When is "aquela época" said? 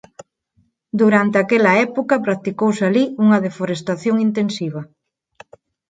1.39-2.23